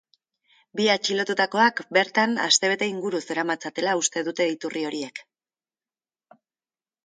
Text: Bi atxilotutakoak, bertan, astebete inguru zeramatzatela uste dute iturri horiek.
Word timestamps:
Bi 0.77 0.87
atxilotutakoak, 0.93 1.81
bertan, 1.97 2.33
astebete 2.47 2.89
inguru 2.93 3.23
zeramatzatela 3.27 3.95
uste 4.03 4.27
dute 4.31 4.51
iturri 4.57 4.85
horiek. 4.93 5.25